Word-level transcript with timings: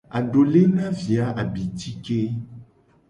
Adole 0.19 0.63
na 0.75 0.85
vi 0.97 1.13
a 1.25 1.27
abitike. 1.41 2.21